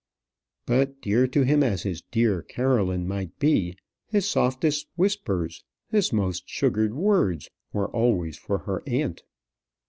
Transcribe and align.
But 0.65 0.99
dear 0.99 1.27
to 1.27 1.43
him 1.43 1.61
as 1.61 1.83
his 1.83 2.01
dear 2.01 2.41
Caroline 2.41 3.07
might 3.07 3.37
be, 3.37 3.75
his 4.07 4.27
softest 4.27 4.87
whispers, 4.95 5.63
his 5.91 6.11
most 6.11 6.49
sugared 6.49 6.95
words, 6.95 7.51
were 7.71 7.91
always 7.91 8.35
for 8.35 8.57
her 8.57 8.81
aunt. 8.89 9.21